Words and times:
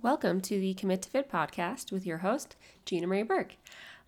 Welcome 0.00 0.40
to 0.42 0.60
the 0.60 0.74
Commit 0.74 1.02
to 1.02 1.10
Fit 1.10 1.28
podcast 1.28 1.90
with 1.90 2.06
your 2.06 2.18
host, 2.18 2.54
Gina 2.84 3.08
Marie 3.08 3.24
Burck. 3.24 3.56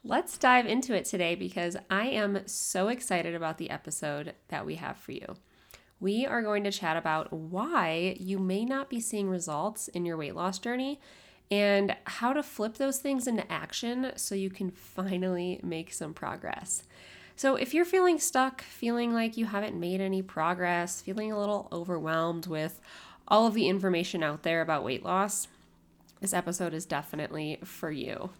Let's 0.04 0.38
dive 0.38 0.64
into 0.64 0.94
it 0.94 1.04
today 1.04 1.34
because 1.34 1.76
I 1.90 2.06
am 2.06 2.46
so 2.46 2.86
excited 2.86 3.34
about 3.34 3.58
the 3.58 3.70
episode 3.70 4.34
that 4.48 4.64
we 4.64 4.76
have 4.76 4.98
for 4.98 5.10
you. 5.10 5.34
We 5.98 6.24
are 6.26 6.42
going 6.42 6.62
to 6.62 6.70
chat 6.70 6.96
about 6.96 7.32
why 7.32 8.14
you 8.20 8.38
may 8.38 8.64
not 8.64 8.88
be 8.88 9.00
seeing 9.00 9.28
results 9.28 9.88
in 9.88 10.06
your 10.06 10.16
weight 10.16 10.36
loss 10.36 10.60
journey 10.60 11.00
and 11.50 11.96
how 12.04 12.34
to 12.34 12.44
flip 12.44 12.76
those 12.76 12.98
things 12.98 13.26
into 13.26 13.50
action 13.50 14.12
so 14.14 14.36
you 14.36 14.48
can 14.48 14.70
finally 14.70 15.58
make 15.64 15.92
some 15.92 16.14
progress. 16.14 16.84
So, 17.34 17.56
if 17.56 17.74
you're 17.74 17.84
feeling 17.84 18.20
stuck, 18.20 18.62
feeling 18.62 19.12
like 19.12 19.36
you 19.36 19.46
haven't 19.46 19.74
made 19.74 20.00
any 20.00 20.22
progress, 20.22 21.00
feeling 21.00 21.32
a 21.32 21.38
little 21.38 21.66
overwhelmed 21.72 22.46
with 22.46 22.80
all 23.26 23.48
of 23.48 23.54
the 23.54 23.68
information 23.68 24.22
out 24.22 24.44
there 24.44 24.60
about 24.60 24.84
weight 24.84 25.04
loss, 25.04 25.48
this 26.20 26.32
episode 26.32 26.74
is 26.74 26.86
definitely 26.86 27.58
for 27.64 27.90
you. 27.90 28.30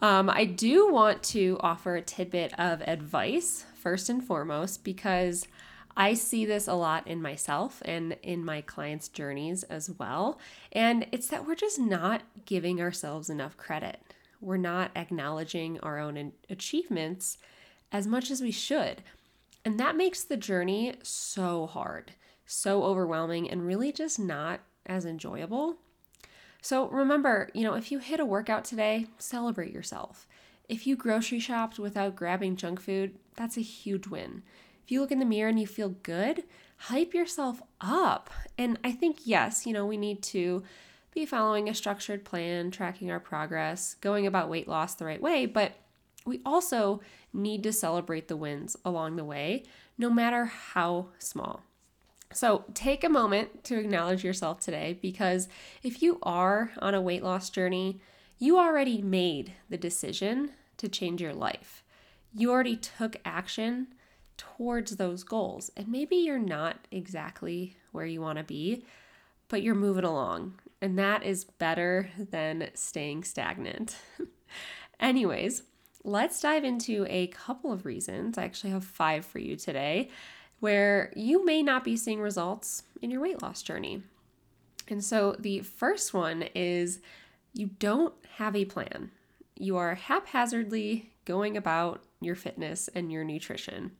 Um, 0.00 0.30
I 0.30 0.44
do 0.44 0.92
want 0.92 1.22
to 1.24 1.58
offer 1.60 1.96
a 1.96 2.02
tidbit 2.02 2.58
of 2.58 2.82
advice 2.82 3.64
first 3.74 4.08
and 4.08 4.22
foremost 4.22 4.84
because 4.84 5.48
I 5.96 6.14
see 6.14 6.46
this 6.46 6.68
a 6.68 6.74
lot 6.74 7.08
in 7.08 7.20
myself 7.20 7.82
and 7.84 8.16
in 8.22 8.44
my 8.44 8.60
clients' 8.60 9.08
journeys 9.08 9.64
as 9.64 9.90
well. 9.90 10.38
And 10.70 11.08
it's 11.10 11.26
that 11.28 11.44
we're 11.44 11.56
just 11.56 11.80
not 11.80 12.22
giving 12.44 12.80
ourselves 12.80 13.28
enough 13.28 13.56
credit. 13.56 14.00
We're 14.40 14.58
not 14.58 14.92
acknowledging 14.94 15.80
our 15.80 15.98
own 15.98 16.32
achievements 16.48 17.38
as 17.90 18.06
much 18.06 18.30
as 18.30 18.40
we 18.40 18.52
should. 18.52 19.02
And 19.64 19.80
that 19.80 19.96
makes 19.96 20.22
the 20.22 20.36
journey 20.36 20.94
so 21.02 21.66
hard, 21.66 22.12
so 22.46 22.84
overwhelming, 22.84 23.50
and 23.50 23.66
really 23.66 23.90
just 23.90 24.20
not 24.20 24.60
as 24.86 25.04
enjoyable. 25.04 25.78
So 26.68 26.86
remember, 26.88 27.48
you 27.54 27.64
know, 27.64 27.72
if 27.72 27.90
you 27.90 27.98
hit 27.98 28.20
a 28.20 28.26
workout 28.26 28.62
today, 28.62 29.06
celebrate 29.16 29.72
yourself. 29.72 30.26
If 30.68 30.86
you 30.86 30.96
grocery 30.96 31.38
shopped 31.40 31.78
without 31.78 32.14
grabbing 32.14 32.56
junk 32.56 32.78
food, 32.82 33.14
that's 33.36 33.56
a 33.56 33.62
huge 33.62 34.06
win. 34.06 34.42
If 34.84 34.92
you 34.92 35.00
look 35.00 35.10
in 35.10 35.18
the 35.18 35.24
mirror 35.24 35.48
and 35.48 35.58
you 35.58 35.66
feel 35.66 35.96
good, 36.02 36.44
hype 36.76 37.14
yourself 37.14 37.62
up. 37.80 38.28
And 38.58 38.78
I 38.84 38.92
think, 38.92 39.20
yes, 39.24 39.66
you 39.66 39.72
know, 39.72 39.86
we 39.86 39.96
need 39.96 40.22
to 40.24 40.62
be 41.14 41.24
following 41.24 41.70
a 41.70 41.74
structured 41.74 42.26
plan, 42.26 42.70
tracking 42.70 43.10
our 43.10 43.18
progress, 43.18 43.94
going 44.02 44.26
about 44.26 44.50
weight 44.50 44.68
loss 44.68 44.94
the 44.94 45.06
right 45.06 45.22
way, 45.22 45.46
but 45.46 45.72
we 46.26 46.42
also 46.44 47.00
need 47.32 47.62
to 47.62 47.72
celebrate 47.72 48.28
the 48.28 48.36
wins 48.36 48.76
along 48.84 49.16
the 49.16 49.24
way, 49.24 49.62
no 49.96 50.10
matter 50.10 50.44
how 50.44 51.06
small. 51.18 51.62
So 52.32 52.64
take 52.74 53.04
a 53.04 53.08
moment 53.08 53.64
to 53.64 53.78
acknowledge 53.78 54.22
yourself 54.22 54.60
today 54.60 54.98
because 55.00 55.48
if 55.82 56.02
you 56.02 56.18
are 56.22 56.70
on 56.78 56.94
a 56.94 57.00
weight 57.00 57.22
loss 57.22 57.48
journey, 57.48 58.00
you 58.38 58.58
already 58.58 59.00
made 59.02 59.54
the 59.68 59.78
decision 59.78 60.52
to 60.76 60.88
change 60.88 61.20
your 61.20 61.32
life. 61.32 61.82
You 62.34 62.50
already 62.50 62.76
took 62.76 63.16
action 63.24 63.88
towards 64.36 64.96
those 64.96 65.24
goals. 65.24 65.70
And 65.76 65.88
maybe 65.88 66.16
you're 66.16 66.38
not 66.38 66.86
exactly 66.90 67.76
where 67.92 68.06
you 68.06 68.20
want 68.20 68.38
to 68.38 68.44
be, 68.44 68.84
but 69.48 69.62
you're 69.62 69.74
moving 69.74 70.04
along. 70.04 70.54
And 70.80 70.98
that 70.98 71.24
is 71.24 71.44
better 71.44 72.10
than 72.16 72.70
staying 72.74 73.24
stagnant. 73.24 73.96
Anyways, 75.00 75.64
let's 76.04 76.40
dive 76.40 76.64
into 76.64 77.06
a 77.08 77.26
couple 77.28 77.72
of 77.72 77.84
reasons. 77.84 78.38
I 78.38 78.44
actually 78.44 78.70
have 78.70 78.84
five 78.84 79.24
for 79.24 79.40
you 79.40 79.56
today 79.56 80.10
where 80.60 81.12
you 81.14 81.44
may 81.44 81.62
not 81.62 81.84
be 81.84 81.96
seeing 81.96 82.20
results 82.20 82.82
in 83.00 83.10
your 83.10 83.20
weight 83.20 83.42
loss 83.42 83.62
journey. 83.62 84.02
And 84.88 85.04
so 85.04 85.36
the 85.38 85.60
first 85.60 86.14
one 86.14 86.44
is 86.54 87.00
you 87.52 87.70
don't 87.78 88.14
have 88.36 88.56
a 88.56 88.64
plan. 88.64 89.10
You 89.56 89.76
are 89.76 89.94
haphazardly 89.94 91.10
going 91.24 91.56
about 91.56 92.02
your 92.20 92.34
fitness 92.34 92.88
and 92.94 93.12
your 93.12 93.24
nutrition. 93.24 93.92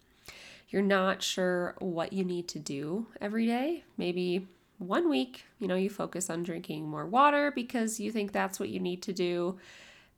You're 0.68 0.82
not 0.82 1.22
sure 1.22 1.74
what 1.78 2.12
you 2.12 2.24
need 2.24 2.48
to 2.48 2.58
do 2.58 3.06
every 3.20 3.46
day. 3.46 3.84
Maybe 3.96 4.46
one 4.78 5.08
week, 5.08 5.44
you 5.58 5.66
know, 5.66 5.74
you 5.74 5.90
focus 5.90 6.30
on 6.30 6.42
drinking 6.42 6.88
more 6.88 7.06
water 7.06 7.50
because 7.50 7.98
you 7.98 8.12
think 8.12 8.32
that's 8.32 8.60
what 8.60 8.68
you 8.68 8.80
need 8.80 9.02
to 9.02 9.12
do. 9.12 9.58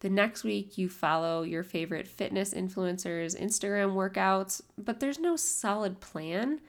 The 0.01 0.11
next 0.11 0.45
week, 0.45 0.79
you 0.79 0.89
follow 0.89 1.43
your 1.43 1.63
favorite 1.63 2.09
fitness 2.09 2.55
influencers' 2.55 3.39
Instagram 3.39 3.95
workouts, 3.95 4.63
but 4.79 4.99
there's 4.99 5.19
no 5.19 5.37
solid 5.37 6.01
plan 6.01 6.61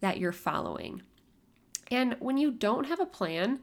that 0.00 0.18
you're 0.18 0.32
following. 0.32 1.02
And 1.90 2.16
when 2.18 2.36
you 2.36 2.50
don't 2.50 2.86
have 2.86 3.00
a 3.00 3.06
plan, 3.06 3.60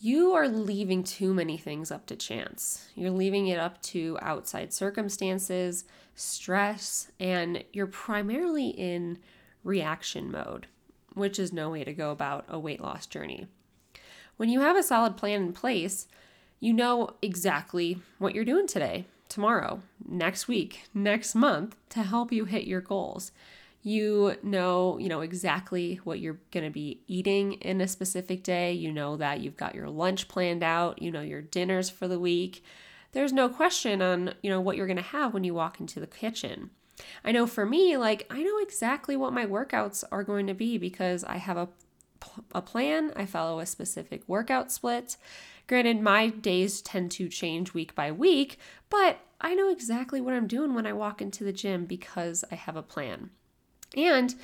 you 0.00 0.32
are 0.32 0.48
leaving 0.48 1.04
too 1.04 1.34
many 1.34 1.56
things 1.56 1.90
up 1.92 2.06
to 2.06 2.16
chance. 2.16 2.88
You're 2.94 3.10
leaving 3.10 3.46
it 3.46 3.58
up 3.58 3.80
to 3.82 4.18
outside 4.22 4.72
circumstances, 4.72 5.84
stress, 6.14 7.10
and 7.20 7.62
you're 7.72 7.86
primarily 7.86 8.68
in 8.68 9.18
reaction 9.62 10.30
mode, 10.30 10.66
which 11.14 11.38
is 11.38 11.52
no 11.52 11.70
way 11.70 11.84
to 11.84 11.92
go 11.92 12.10
about 12.10 12.44
a 12.48 12.58
weight 12.58 12.80
loss 12.80 13.06
journey. 13.06 13.46
When 14.36 14.48
you 14.48 14.60
have 14.60 14.76
a 14.76 14.82
solid 14.82 15.16
plan 15.16 15.42
in 15.42 15.52
place, 15.52 16.06
you 16.60 16.72
know 16.72 17.10
exactly 17.22 18.00
what 18.18 18.34
you're 18.34 18.44
doing 18.44 18.66
today, 18.66 19.06
tomorrow, 19.28 19.80
next 20.06 20.48
week, 20.48 20.84
next 20.92 21.34
month 21.34 21.76
to 21.90 22.02
help 22.02 22.32
you 22.32 22.44
hit 22.44 22.64
your 22.64 22.80
goals. 22.80 23.32
You 23.82 24.36
know, 24.42 24.98
you 24.98 25.08
know 25.08 25.20
exactly 25.20 26.00
what 26.04 26.18
you're 26.18 26.40
going 26.50 26.64
to 26.64 26.70
be 26.70 27.00
eating 27.06 27.54
in 27.54 27.80
a 27.80 27.88
specific 27.88 28.42
day. 28.42 28.72
You 28.72 28.92
know 28.92 29.16
that 29.16 29.40
you've 29.40 29.56
got 29.56 29.74
your 29.74 29.88
lunch 29.88 30.28
planned 30.28 30.62
out, 30.64 31.00
you 31.00 31.10
know 31.10 31.20
your 31.20 31.42
dinners 31.42 31.88
for 31.88 32.08
the 32.08 32.18
week. 32.18 32.64
There's 33.12 33.32
no 33.32 33.48
question 33.48 34.02
on, 34.02 34.34
you 34.42 34.50
know, 34.50 34.60
what 34.60 34.76
you're 34.76 34.86
going 34.86 34.98
to 34.98 35.02
have 35.02 35.32
when 35.32 35.44
you 35.44 35.54
walk 35.54 35.80
into 35.80 35.98
the 36.00 36.06
kitchen. 36.06 36.70
I 37.24 37.32
know 37.32 37.46
for 37.46 37.64
me, 37.64 37.96
like 37.96 38.26
I 38.28 38.42
know 38.42 38.58
exactly 38.58 39.16
what 39.16 39.32
my 39.32 39.46
workouts 39.46 40.04
are 40.10 40.24
going 40.24 40.48
to 40.48 40.54
be 40.54 40.76
because 40.76 41.24
I 41.24 41.36
have 41.36 41.56
a 41.56 41.68
a 42.52 42.60
plan, 42.60 43.12
I 43.16 43.26
follow 43.26 43.60
a 43.60 43.66
specific 43.66 44.22
workout 44.26 44.72
split, 44.72 45.16
Granted, 45.68 46.00
my 46.00 46.28
days 46.28 46.80
tend 46.80 47.10
to 47.12 47.28
change 47.28 47.74
week 47.74 47.94
by 47.94 48.10
week, 48.10 48.58
but 48.88 49.20
I 49.40 49.54
know 49.54 49.70
exactly 49.70 50.20
what 50.20 50.34
I'm 50.34 50.48
doing 50.48 50.74
when 50.74 50.86
I 50.86 50.92
walk 50.92 51.22
into 51.22 51.44
the 51.44 51.52
gym 51.52 51.84
because 51.84 52.44
I 52.50 52.56
have 52.56 52.74
a 52.74 52.82
plan. 52.82 53.30
And 53.96 54.34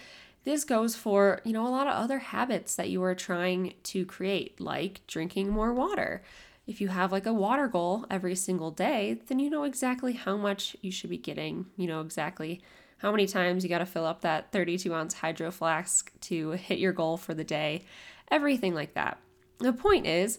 this 0.44 0.64
goes 0.64 0.94
for, 0.94 1.40
you 1.44 1.52
know, 1.52 1.66
a 1.66 1.70
lot 1.70 1.86
of 1.86 1.94
other 1.94 2.18
habits 2.18 2.76
that 2.76 2.90
you 2.90 3.02
are 3.02 3.14
trying 3.14 3.72
to 3.84 4.04
create, 4.04 4.60
like 4.60 5.00
drinking 5.06 5.48
more 5.48 5.72
water. 5.72 6.22
If 6.66 6.80
you 6.80 6.88
have 6.88 7.10
like 7.10 7.26
a 7.26 7.32
water 7.32 7.68
goal 7.68 8.04
every 8.10 8.34
single 8.34 8.70
day, 8.70 9.20
then 9.26 9.38
you 9.38 9.48
know 9.48 9.64
exactly 9.64 10.12
how 10.12 10.36
much 10.36 10.76
you 10.82 10.92
should 10.92 11.10
be 11.10 11.18
getting, 11.18 11.66
you 11.76 11.86
know 11.86 12.02
exactly 12.02 12.60
how 12.98 13.10
many 13.10 13.26
times 13.26 13.64
you 13.64 13.70
got 13.70 13.78
to 13.78 13.86
fill 13.86 14.06
up 14.06 14.20
that 14.22 14.52
32 14.52 14.94
ounce 14.94 15.14
hydro 15.14 15.50
flask 15.50 16.12
to 16.20 16.52
hit 16.52 16.78
your 16.78 16.92
goal 16.92 17.16
for 17.16 17.34
the 17.34 17.44
day, 17.44 17.82
everything 18.30 18.74
like 18.74 18.94
that. 18.94 19.18
The 19.58 19.72
point 19.72 20.06
is, 20.06 20.38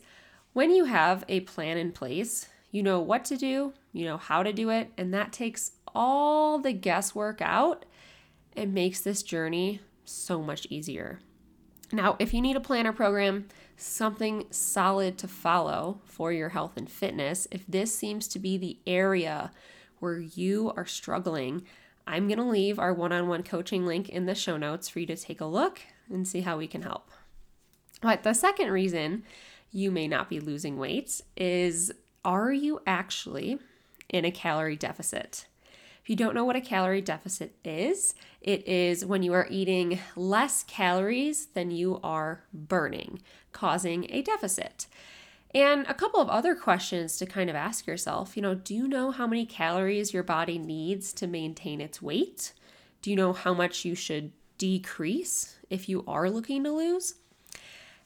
when 0.55 0.71
you 0.71 0.85
have 0.85 1.25
a 1.27 1.41
plan 1.41 1.77
in 1.77 1.91
place, 1.91 2.47
you 2.71 2.81
know 2.81 3.01
what 3.01 3.25
to 3.25 3.35
do, 3.35 3.73
you 3.91 4.05
know 4.05 4.15
how 4.15 4.41
to 4.41 4.53
do 4.53 4.69
it, 4.69 4.89
and 4.97 5.13
that 5.13 5.33
takes 5.33 5.73
all 5.93 6.59
the 6.59 6.71
guesswork 6.71 7.41
out 7.41 7.83
and 8.55 8.73
makes 8.73 9.01
this 9.01 9.21
journey 9.21 9.81
so 10.05 10.41
much 10.41 10.65
easier. 10.69 11.19
Now, 11.91 12.15
if 12.19 12.33
you 12.33 12.39
need 12.39 12.55
a 12.55 12.61
planner 12.61 12.93
program, 12.93 13.49
something 13.75 14.45
solid 14.49 15.17
to 15.17 15.27
follow 15.27 15.99
for 16.05 16.31
your 16.31 16.47
health 16.47 16.77
and 16.77 16.89
fitness, 16.89 17.49
if 17.51 17.67
this 17.67 17.93
seems 17.93 18.25
to 18.29 18.39
be 18.39 18.57
the 18.57 18.79
area 18.87 19.51
where 19.99 20.21
you 20.21 20.71
are 20.77 20.85
struggling, 20.85 21.63
I'm 22.07 22.29
going 22.29 22.39
to 22.39 22.45
leave 22.45 22.79
our 22.79 22.93
one 22.93 23.11
on 23.11 23.27
one 23.27 23.43
coaching 23.43 23.85
link 23.85 24.07
in 24.07 24.25
the 24.25 24.33
show 24.33 24.55
notes 24.55 24.87
for 24.87 25.01
you 25.01 25.05
to 25.07 25.17
take 25.17 25.41
a 25.41 25.45
look 25.45 25.81
and 26.09 26.25
see 26.25 26.41
how 26.41 26.57
we 26.57 26.67
can 26.67 26.83
help. 26.83 27.11
But 28.01 28.23
the 28.23 28.33
second 28.33 28.71
reason 28.71 29.23
you 29.75 29.91
may 29.91 30.07
not 30.07 30.29
be 30.29 30.39
losing 30.39 30.77
weight 30.77 31.19
is 31.35 31.91
are 32.23 32.53
you 32.53 32.79
actually 32.87 33.59
in 34.07 34.23
a 34.23 34.31
calorie 34.31 34.77
deficit? 34.77 35.47
If 36.01 36.09
you 36.09 36.15
don't 36.15 36.33
know 36.33 36.45
what 36.45 36.55
a 36.55 36.61
calorie 36.61 37.01
deficit 37.01 37.57
is, 37.65 38.15
it 38.39 38.65
is 38.69 39.05
when 39.05 39.21
you 39.21 39.33
are 39.33 39.47
eating 39.49 39.99
less 40.15 40.63
calories 40.63 41.47
than 41.47 41.71
you 41.71 41.99
are 42.03 42.45
burning, 42.53 43.21
causing 43.51 44.07
a 44.11 44.21
deficit. 44.21 44.87
And 45.53 45.85
a 45.89 45.93
couple 45.93 46.21
of 46.21 46.29
other 46.29 46.55
questions 46.55 47.17
to 47.17 47.25
kind 47.25 47.49
of 47.49 47.55
ask 47.57 47.85
yourself 47.85 48.37
you 48.37 48.41
know, 48.41 48.55
do 48.55 48.73
you 48.73 48.87
know 48.87 49.11
how 49.11 49.27
many 49.27 49.45
calories 49.45 50.13
your 50.13 50.23
body 50.23 50.57
needs 50.57 51.11
to 51.13 51.27
maintain 51.27 51.81
its 51.81 52.01
weight? 52.01 52.53
Do 53.01 53.09
you 53.09 53.17
know 53.17 53.33
how 53.33 53.53
much 53.53 53.83
you 53.83 53.93
should 53.93 54.31
decrease 54.57 55.57
if 55.69 55.89
you 55.89 56.05
are 56.07 56.29
looking 56.29 56.63
to 56.63 56.71
lose? 56.71 57.15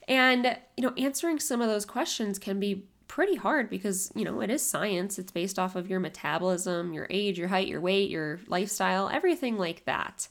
And, 0.09 0.57
you 0.75 0.83
know, 0.83 0.93
answering 0.97 1.39
some 1.39 1.61
of 1.61 1.69
those 1.69 1.85
questions 1.85 2.37
can 2.39 2.59
be 2.59 2.87
pretty 3.07 3.35
hard 3.35 3.69
because, 3.69 4.11
you 4.15 4.25
know, 4.25 4.41
it 4.41 4.49
is 4.49 4.61
science. 4.61 5.17
It's 5.17 5.31
based 5.31 5.57
off 5.57 5.75
of 5.75 5.87
your 5.87 5.99
metabolism, 5.99 6.91
your 6.91 7.07
age, 7.09 7.39
your 7.39 7.47
height, 7.47 7.67
your 7.67 7.79
weight, 7.79 8.09
your 8.09 8.39
lifestyle, 8.47 9.07
everything 9.07 9.57
like 9.57 9.85
that. 9.85 10.27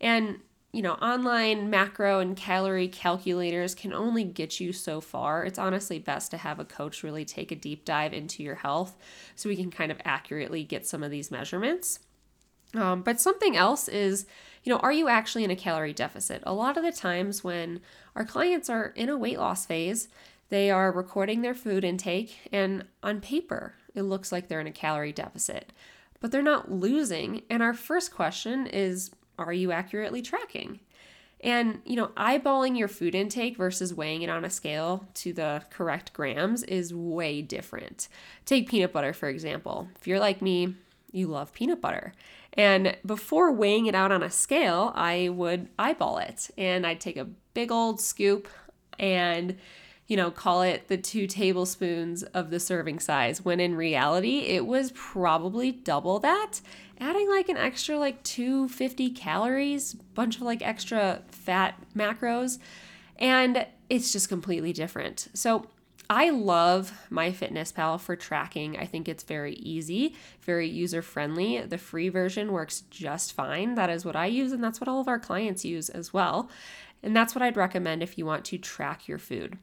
And 0.00 0.38
you 0.72 0.80
know, 0.80 0.94
online 0.94 1.68
macro 1.68 2.20
and 2.20 2.34
calorie 2.34 2.88
calculators 2.88 3.74
can 3.74 3.92
only 3.92 4.24
get 4.24 4.58
you 4.58 4.72
so 4.72 5.02
far. 5.02 5.44
It's 5.44 5.58
honestly 5.58 5.98
best 5.98 6.30
to 6.30 6.38
have 6.38 6.58
a 6.58 6.64
coach 6.64 7.02
really 7.02 7.26
take 7.26 7.52
a 7.52 7.56
deep 7.56 7.84
dive 7.84 8.14
into 8.14 8.42
your 8.42 8.54
health 8.54 8.96
so 9.36 9.50
we 9.50 9.56
can 9.56 9.70
kind 9.70 9.92
of 9.92 10.00
accurately 10.06 10.64
get 10.64 10.86
some 10.86 11.02
of 11.02 11.10
these 11.10 11.30
measurements. 11.30 11.98
Um, 12.74 13.02
but 13.02 13.20
something 13.20 13.54
else 13.54 13.86
is, 13.86 14.24
you 14.62 14.72
know, 14.72 14.78
are 14.78 14.92
you 14.92 15.08
actually 15.08 15.44
in 15.44 15.50
a 15.50 15.56
calorie 15.56 15.92
deficit? 15.92 16.42
A 16.44 16.54
lot 16.54 16.76
of 16.76 16.84
the 16.84 16.92
times 16.92 17.42
when 17.42 17.80
our 18.14 18.24
clients 18.24 18.70
are 18.70 18.92
in 18.96 19.08
a 19.08 19.18
weight 19.18 19.38
loss 19.38 19.66
phase, 19.66 20.08
they 20.48 20.70
are 20.70 20.92
recording 20.92 21.42
their 21.42 21.54
food 21.54 21.82
intake, 21.82 22.48
and 22.52 22.84
on 23.02 23.20
paper, 23.20 23.74
it 23.94 24.02
looks 24.02 24.30
like 24.30 24.48
they're 24.48 24.60
in 24.60 24.66
a 24.66 24.72
calorie 24.72 25.12
deficit, 25.12 25.72
but 26.20 26.30
they're 26.30 26.42
not 26.42 26.70
losing. 26.70 27.42
And 27.48 27.62
our 27.62 27.74
first 27.74 28.14
question 28.14 28.66
is, 28.66 29.10
are 29.38 29.52
you 29.52 29.72
accurately 29.72 30.22
tracking? 30.22 30.80
And, 31.40 31.80
you 31.84 31.96
know, 31.96 32.08
eyeballing 32.16 32.78
your 32.78 32.86
food 32.86 33.14
intake 33.14 33.56
versus 33.56 33.92
weighing 33.92 34.22
it 34.22 34.30
on 34.30 34.44
a 34.44 34.50
scale 34.50 35.08
to 35.14 35.32
the 35.32 35.64
correct 35.70 36.12
grams 36.12 36.62
is 36.62 36.94
way 36.94 37.42
different. 37.42 38.06
Take 38.44 38.68
peanut 38.68 38.92
butter, 38.92 39.12
for 39.12 39.28
example. 39.28 39.88
If 39.98 40.06
you're 40.06 40.20
like 40.20 40.40
me, 40.40 40.76
you 41.10 41.26
love 41.26 41.52
peanut 41.52 41.80
butter. 41.80 42.12
And 42.54 42.96
before 43.06 43.52
weighing 43.52 43.86
it 43.86 43.94
out 43.94 44.12
on 44.12 44.22
a 44.22 44.30
scale, 44.30 44.92
I 44.94 45.30
would 45.30 45.68
eyeball 45.78 46.18
it 46.18 46.50
and 46.58 46.86
I'd 46.86 47.00
take 47.00 47.16
a 47.16 47.24
big 47.54 47.72
old 47.72 48.00
scoop 48.00 48.48
and 48.98 49.56
you 50.08 50.16
know, 50.16 50.30
call 50.30 50.60
it 50.60 50.88
the 50.88 50.98
two 50.98 51.26
tablespoons 51.26 52.22
of 52.22 52.50
the 52.50 52.60
serving 52.60 52.98
size, 52.98 53.44
when 53.44 53.60
in 53.60 53.74
reality, 53.74 54.40
it 54.40 54.66
was 54.66 54.92
probably 54.94 55.72
double 55.72 56.18
that. 56.18 56.60
Adding 57.00 57.30
like 57.30 57.48
an 57.48 57.56
extra 57.56 57.98
like 57.98 58.22
250 58.22 59.08
calories, 59.10 59.94
bunch 59.94 60.36
of 60.36 60.42
like 60.42 60.60
extra 60.60 61.22
fat 61.28 61.82
macros, 61.96 62.58
and 63.18 63.66
it's 63.88 64.12
just 64.12 64.28
completely 64.28 64.74
different. 64.74 65.28
So 65.32 65.66
I 66.14 66.28
love 66.28 66.92
MyFitnessPal 67.10 67.98
for 67.98 68.16
tracking. 68.16 68.78
I 68.78 68.84
think 68.84 69.08
it's 69.08 69.22
very 69.22 69.54
easy, 69.54 70.14
very 70.42 70.68
user 70.68 71.00
friendly. 71.00 71.62
The 71.62 71.78
free 71.78 72.10
version 72.10 72.52
works 72.52 72.82
just 72.90 73.32
fine. 73.32 73.76
That 73.76 73.88
is 73.88 74.04
what 74.04 74.14
I 74.14 74.26
use, 74.26 74.52
and 74.52 74.62
that's 74.62 74.78
what 74.78 74.88
all 74.88 75.00
of 75.00 75.08
our 75.08 75.18
clients 75.18 75.64
use 75.64 75.88
as 75.88 76.12
well. 76.12 76.50
And 77.02 77.16
that's 77.16 77.34
what 77.34 77.40
I'd 77.40 77.56
recommend 77.56 78.02
if 78.02 78.18
you 78.18 78.26
want 78.26 78.44
to 78.44 78.58
track 78.58 79.08
your 79.08 79.16
food. 79.16 79.56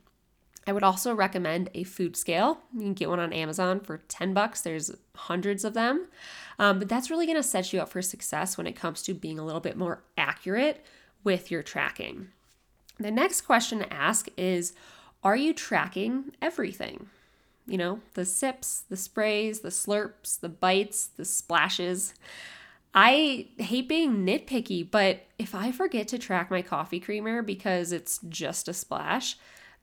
I 0.65 0.73
would 0.73 0.81
also 0.81 1.13
recommend 1.13 1.69
a 1.75 1.83
food 1.83 2.17
scale. 2.17 2.57
You 2.73 2.81
can 2.81 2.93
get 2.95 3.09
one 3.09 3.19
on 3.19 3.31
Amazon 3.31 3.79
for 3.79 3.99
10 4.07 4.33
bucks. 4.33 4.61
There's 4.61 4.89
hundreds 5.15 5.63
of 5.63 5.75
them. 5.75 6.07
Um, 6.57 6.79
but 6.79 6.89
that's 6.89 7.11
really 7.11 7.27
going 7.27 7.35
to 7.35 7.43
set 7.43 7.71
you 7.71 7.79
up 7.79 7.89
for 7.89 8.01
success 8.01 8.57
when 8.57 8.65
it 8.65 8.75
comes 8.75 9.03
to 9.03 9.13
being 9.13 9.37
a 9.37 9.45
little 9.45 9.61
bit 9.61 9.77
more 9.77 10.01
accurate 10.17 10.83
with 11.23 11.51
your 11.51 11.61
tracking. 11.61 12.29
The 12.99 13.11
next 13.11 13.41
question 13.41 13.79
to 13.79 13.93
ask 13.93 14.29
is 14.35 14.73
Are 15.23 15.35
you 15.35 15.53
tracking 15.53 16.31
everything? 16.41 17.07
You 17.67 17.77
know, 17.77 17.99
the 18.13 18.25
sips, 18.25 18.83
the 18.89 18.97
sprays, 18.97 19.59
the 19.59 19.69
slurps, 19.69 20.39
the 20.39 20.49
bites, 20.49 21.07
the 21.07 21.25
splashes. 21.25 22.13
I 22.93 23.47
hate 23.57 23.87
being 23.87 24.25
nitpicky, 24.25 24.89
but 24.89 25.27
if 25.37 25.53
I 25.53 25.71
forget 25.71 26.07
to 26.09 26.17
track 26.17 26.49
my 26.49 26.61
coffee 26.61 26.99
creamer 26.99 27.41
because 27.41 27.91
it's 27.91 28.19
just 28.29 28.67
a 28.67 28.73
splash, 28.73 29.37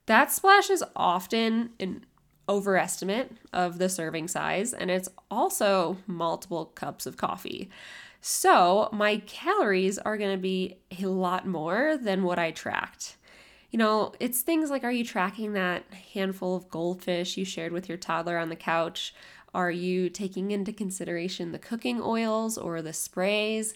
that 0.06 0.32
splash 0.32 0.70
is 0.70 0.82
often 0.96 1.70
an 1.78 2.04
overestimate 2.48 3.32
of 3.52 3.78
the 3.78 3.88
serving 3.88 4.28
size, 4.28 4.72
and 4.72 4.90
it's 4.90 5.08
also 5.30 5.98
multiple 6.06 6.66
cups 6.66 7.06
of 7.06 7.16
coffee. 7.16 7.70
So 8.20 8.88
my 8.92 9.18
calories 9.18 9.98
are 9.98 10.16
going 10.16 10.36
to 10.36 10.42
be 10.42 10.78
a 11.00 11.06
lot 11.06 11.46
more 11.46 11.96
than 11.96 12.24
what 12.24 12.38
I 12.38 12.50
tracked. 12.50 13.16
You 13.76 13.82
know, 13.82 14.14
it's 14.20 14.40
things 14.40 14.70
like 14.70 14.84
are 14.84 14.90
you 14.90 15.04
tracking 15.04 15.52
that 15.52 15.84
handful 16.14 16.56
of 16.56 16.70
goldfish 16.70 17.36
you 17.36 17.44
shared 17.44 17.72
with 17.72 17.90
your 17.90 17.98
toddler 17.98 18.38
on 18.38 18.48
the 18.48 18.56
couch? 18.56 19.14
Are 19.52 19.70
you 19.70 20.08
taking 20.08 20.50
into 20.50 20.72
consideration 20.72 21.52
the 21.52 21.58
cooking 21.58 22.00
oils 22.00 22.56
or 22.56 22.80
the 22.80 22.94
sprays? 22.94 23.74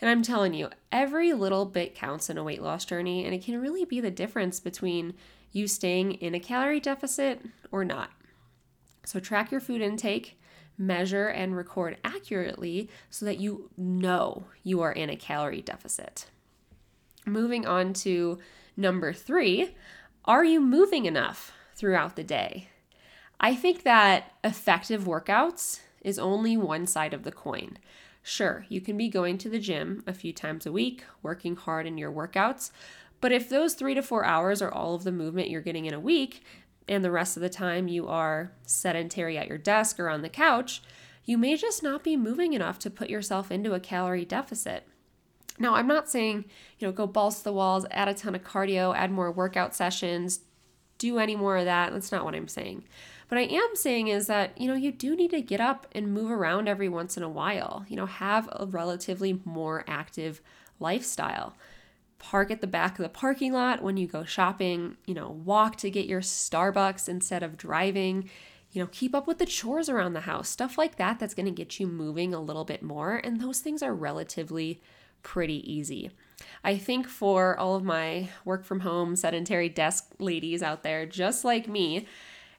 And 0.00 0.10
I'm 0.10 0.22
telling 0.22 0.52
you, 0.52 0.70
every 0.90 1.32
little 1.32 1.64
bit 1.64 1.94
counts 1.94 2.28
in 2.28 2.38
a 2.38 2.42
weight 2.42 2.60
loss 2.60 2.84
journey, 2.84 3.24
and 3.24 3.32
it 3.32 3.44
can 3.44 3.60
really 3.60 3.84
be 3.84 4.00
the 4.00 4.10
difference 4.10 4.58
between 4.58 5.14
you 5.52 5.68
staying 5.68 6.14
in 6.14 6.34
a 6.34 6.40
calorie 6.40 6.80
deficit 6.80 7.40
or 7.70 7.84
not. 7.84 8.10
So, 9.04 9.20
track 9.20 9.52
your 9.52 9.60
food 9.60 9.80
intake, 9.80 10.40
measure 10.76 11.28
and 11.28 11.56
record 11.56 11.98
accurately 12.02 12.90
so 13.10 13.24
that 13.26 13.38
you 13.38 13.70
know 13.76 14.46
you 14.64 14.80
are 14.80 14.90
in 14.90 15.08
a 15.08 15.14
calorie 15.14 15.62
deficit. 15.62 16.26
Moving 17.24 17.64
on 17.64 17.92
to 17.92 18.40
number 18.76 19.12
three 19.12 19.74
are 20.24 20.44
you 20.44 20.60
moving 20.60 21.06
enough 21.06 21.52
throughout 21.76 22.16
the 22.16 22.24
day? 22.24 22.68
I 23.38 23.54
think 23.54 23.84
that 23.84 24.32
effective 24.42 25.04
workouts 25.04 25.80
is 26.00 26.18
only 26.18 26.56
one 26.56 26.86
side 26.86 27.14
of 27.14 27.22
the 27.22 27.30
coin. 27.30 27.78
Sure, 28.22 28.66
you 28.68 28.80
can 28.80 28.96
be 28.96 29.08
going 29.08 29.38
to 29.38 29.48
the 29.48 29.60
gym 29.60 30.02
a 30.04 30.12
few 30.12 30.32
times 30.32 30.66
a 30.66 30.72
week, 30.72 31.04
working 31.22 31.54
hard 31.54 31.86
in 31.86 31.96
your 31.96 32.10
workouts, 32.10 32.72
but 33.20 33.30
if 33.30 33.48
those 33.48 33.74
three 33.74 33.94
to 33.94 34.02
four 34.02 34.24
hours 34.24 34.60
are 34.60 34.72
all 34.72 34.96
of 34.96 35.04
the 35.04 35.12
movement 35.12 35.48
you're 35.48 35.60
getting 35.60 35.86
in 35.86 35.94
a 35.94 36.00
week, 36.00 36.42
and 36.88 37.04
the 37.04 37.10
rest 37.10 37.36
of 37.36 37.40
the 37.40 37.48
time 37.48 37.88
you 37.88 38.08
are 38.08 38.52
sedentary 38.64 39.38
at 39.38 39.48
your 39.48 39.58
desk 39.58 39.98
or 39.98 40.08
on 40.08 40.22
the 40.22 40.28
couch, 40.28 40.82
you 41.24 41.36
may 41.36 41.56
just 41.56 41.82
not 41.82 42.04
be 42.04 42.16
moving 42.16 42.52
enough 42.52 42.78
to 42.80 42.90
put 42.90 43.10
yourself 43.10 43.50
into 43.50 43.74
a 43.74 43.80
calorie 43.80 44.24
deficit. 44.24 44.86
Now, 45.58 45.74
I'm 45.74 45.86
not 45.86 46.08
saying, 46.08 46.44
you 46.78 46.86
know, 46.86 46.92
go 46.92 47.06
balls 47.06 47.38
to 47.38 47.44
the 47.44 47.52
walls, 47.52 47.86
add 47.90 48.08
a 48.08 48.14
ton 48.14 48.34
of 48.34 48.44
cardio, 48.44 48.94
add 48.94 49.10
more 49.10 49.30
workout 49.32 49.74
sessions, 49.74 50.40
do 50.98 51.18
any 51.18 51.36
more 51.36 51.56
of 51.56 51.64
that. 51.64 51.92
That's 51.92 52.12
not 52.12 52.24
what 52.24 52.34
I'm 52.34 52.48
saying. 52.48 52.84
But 53.28 53.38
I 53.38 53.42
am 53.42 53.74
saying 53.74 54.08
is 54.08 54.28
that, 54.28 54.58
you 54.60 54.68
know, 54.68 54.74
you 54.74 54.92
do 54.92 55.16
need 55.16 55.30
to 55.32 55.40
get 55.40 55.60
up 55.60 55.86
and 55.92 56.12
move 56.12 56.30
around 56.30 56.68
every 56.68 56.88
once 56.88 57.16
in 57.16 57.22
a 57.22 57.28
while, 57.28 57.84
you 57.88 57.96
know, 57.96 58.06
have 58.06 58.48
a 58.52 58.66
relatively 58.66 59.40
more 59.44 59.84
active 59.88 60.40
lifestyle 60.78 61.54
park 62.18 62.50
at 62.50 62.60
the 62.60 62.66
back 62.66 62.98
of 62.98 63.02
the 63.02 63.08
parking 63.08 63.52
lot 63.52 63.82
when 63.82 63.96
you 63.96 64.06
go 64.06 64.24
shopping, 64.24 64.96
you 65.06 65.14
know, 65.14 65.28
walk 65.28 65.76
to 65.76 65.90
get 65.90 66.06
your 66.06 66.20
Starbucks 66.20 67.08
instead 67.08 67.42
of 67.42 67.56
driving, 67.56 68.30
you 68.70 68.80
know, 68.80 68.88
keep 68.90 69.14
up 69.14 69.26
with 69.26 69.38
the 69.38 69.46
chores 69.46 69.88
around 69.88 70.12
the 70.12 70.20
house, 70.20 70.48
stuff 70.48 70.78
like 70.78 70.96
that 70.96 71.18
that's 71.18 71.34
going 71.34 71.46
to 71.46 71.52
get 71.52 71.78
you 71.78 71.86
moving 71.86 72.32
a 72.32 72.40
little 72.40 72.64
bit 72.64 72.82
more. 72.82 73.16
And 73.16 73.40
those 73.40 73.60
things 73.60 73.82
are 73.82 73.94
relatively 73.94 74.80
pretty 75.26 75.60
easy. 75.70 76.12
I 76.62 76.78
think 76.78 77.08
for 77.08 77.58
all 77.58 77.74
of 77.74 77.82
my 77.82 78.28
work 78.44 78.64
from 78.64 78.80
home 78.80 79.16
sedentary 79.16 79.68
desk 79.68 80.12
ladies 80.20 80.62
out 80.62 80.84
there, 80.84 81.04
just 81.04 81.44
like 81.44 81.66
me, 81.68 82.06